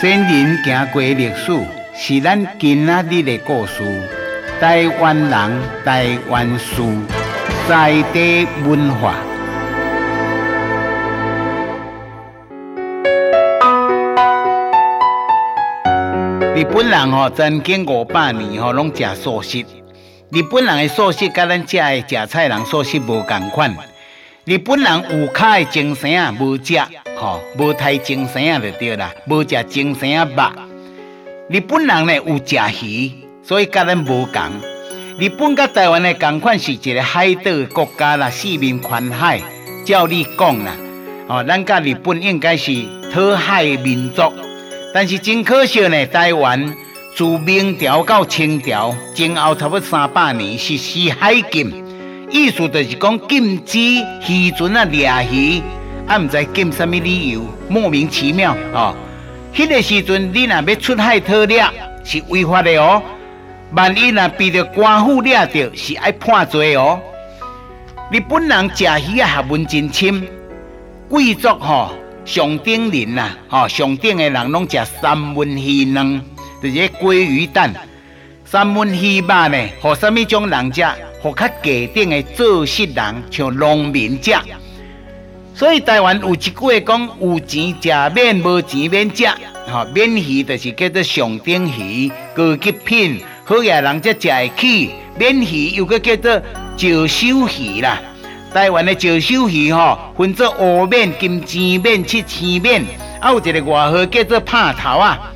[0.00, 1.52] 先人行过历史，
[1.94, 3.82] 是咱今仔日的故事。
[4.58, 6.82] 台湾人，台湾事，
[7.68, 9.14] 在地文化。
[16.54, 19.64] 日本人吼，曾经五百年吼，拢食素食。
[20.30, 23.74] 日本人的素食，甲咱食的食菜人素食无共款。
[24.44, 26.74] 日本人有卡的精神啊，无食
[27.20, 30.42] 吼，无太精神啊，就对啦，无食精神啊肉。
[31.50, 33.12] 日本人呢有食鱼，
[33.42, 34.42] 所以甲咱无共。
[35.18, 39.38] 日本甲台湾的共款是一个海岛国家啦，四面环海。
[39.84, 40.72] 照你讲啦，
[41.28, 42.72] 哦，咱甲日本应该是
[43.12, 44.22] 讨海民族，
[44.94, 46.74] 但是真可惜呢，台湾。
[47.16, 51.70] 自明朝到清朝前后差不多三百年实施海禁，
[52.30, 53.78] 意思就是讲禁止
[54.28, 55.60] 渔船啊掠鱼，
[56.10, 58.96] 啊唔知禁什么理由，莫名其妙哦。
[59.54, 61.64] 迄、个时阵你若要出海偷掠
[62.02, 63.00] 是违法的哦，
[63.76, 67.00] 万一若被着官府掠着是爱判罪哦。
[68.10, 70.26] 日本人食鱼啊学问真深，
[71.08, 71.92] 贵族吼
[72.24, 76.20] 上等人呐，吼上等的人拢食三文鱼卵。
[76.60, 77.72] 这些鲑鱼蛋、
[78.44, 79.68] 三文鱼肉呢？
[79.80, 80.84] 和什么种人食？
[81.22, 84.32] 和较低等的做事人，像农民食。
[85.60, 89.26] 所以台湾有一句话讲：有钱食免，无钱免食。
[89.70, 94.90] 哈，免鱼就是叫做上等鱼，高级品，好野人才食得起。
[95.18, 96.40] 免鱼又个叫做
[96.78, 98.00] 石首鱼啦。
[98.54, 102.82] 台湾的石首鱼吼，分做乌面、金钱免、七星免，
[103.20, 105.30] 还有一个外号叫做拍头啊。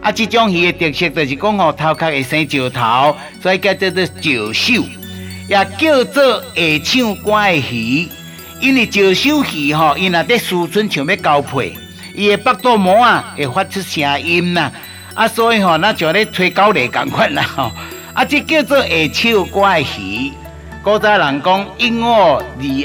[0.00, 4.82] 啊，这种鱼的特色就是讲吼，头壳会生石头，所以叫做做石首，
[5.48, 8.08] 也叫做会唱歌的鱼。
[8.60, 11.72] 因为石首鱼吼，伊若在思春想要交配，
[12.14, 14.70] 伊的腹肚膜啊会发出声音呐，
[15.14, 17.70] 啊，所以吼，那就咧吹狗螺共款啦吼。
[18.14, 20.32] 啊，这叫做会唱歌的鱼。
[20.82, 22.42] 古早人讲一五二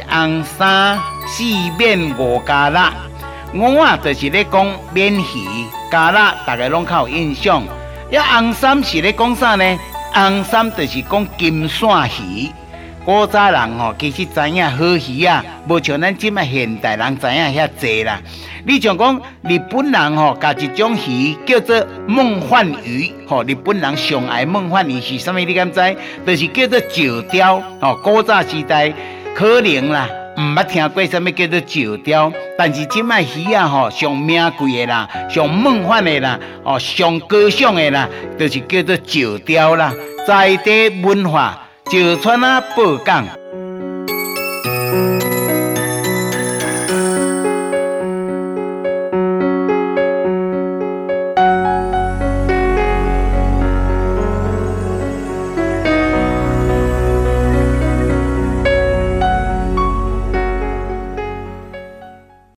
[0.10, 1.44] 红三四
[1.78, 2.82] 面五加六。
[3.56, 5.26] 五啊，就是咧讲免鱼
[5.92, 7.64] 加辣，大家拢较有印象。
[8.12, 9.80] 一红三是咧讲啥呢？
[10.14, 11.90] 红三就是讲金线
[12.22, 12.52] 鱼。
[13.06, 18.22] 古早人吼，其实知影好鱼啊，无像咱即卖现代人知影遐济啦。
[18.66, 25.40] 你像讲日本人吼，甲一种鱼叫做梦幻鱼，吼，日本人上爱梦幻鱼是啥物？
[25.40, 25.98] 你敢知？
[26.26, 27.62] 就是叫做石雕。
[27.82, 28.94] 吼，古早时代
[29.36, 30.08] 可能啦。
[30.36, 38.08] 唔捌听过啥物叫做石雕，但是即卖鱼啊吼，上名贵的啦，上梦幻的啦，哦，上高尚的啦，
[38.40, 39.94] 就是叫做石雕啦。
[40.26, 43.43] 在地文化，石川啊，报港。